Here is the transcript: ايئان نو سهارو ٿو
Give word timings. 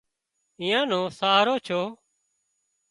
ايئان 0.61 0.85
نو 0.91 0.99
سهارو 1.17 1.55
ٿو 1.67 1.81